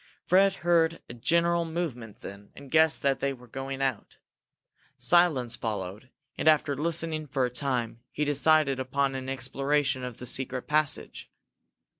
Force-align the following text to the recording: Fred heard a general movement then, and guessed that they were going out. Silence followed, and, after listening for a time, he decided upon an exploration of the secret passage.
Fred 0.25 0.55
heard 0.65 0.99
a 1.09 1.13
general 1.13 1.63
movement 1.63 2.21
then, 2.21 2.49
and 2.55 2.71
guessed 2.71 3.03
that 3.03 3.19
they 3.19 3.33
were 3.33 3.45
going 3.47 3.83
out. 3.83 4.17
Silence 4.97 5.55
followed, 5.55 6.09
and, 6.39 6.47
after 6.47 6.75
listening 6.75 7.27
for 7.27 7.45
a 7.45 7.51
time, 7.51 7.99
he 8.11 8.25
decided 8.25 8.79
upon 8.79 9.13
an 9.13 9.29
exploration 9.29 10.03
of 10.03 10.17
the 10.17 10.25
secret 10.25 10.63
passage. 10.63 11.29